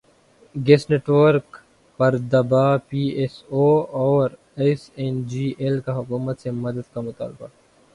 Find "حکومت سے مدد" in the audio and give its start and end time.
5.99-6.85